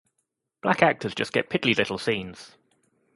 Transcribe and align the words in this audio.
Black 0.63 0.81
actors 0.81 1.13
just 1.13 1.31
get 1.31 1.51
piddly 1.51 1.77
little 1.77 1.99
scenes. 1.99 2.57